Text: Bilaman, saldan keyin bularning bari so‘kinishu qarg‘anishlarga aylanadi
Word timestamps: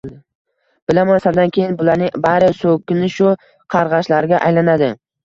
Bilaman, 0.91 1.19
saldan 1.25 1.51
keyin 1.57 1.75
bularning 1.81 2.15
bari 2.29 2.47
so‘kinishu 2.61 3.29
qarg‘anishlarga 3.75 4.41
aylanadi 4.49 4.91